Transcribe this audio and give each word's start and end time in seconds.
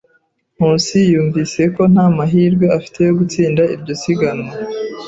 Nkusi 0.55 0.97
yumvise 1.13 1.61
ko 1.75 1.81
nta 1.93 2.05
mahirwe 2.17 2.65
afite 2.77 2.99
yo 3.07 3.13
gutsinda 3.19 3.61
iryo 3.75 3.93
siganwa. 4.01 4.51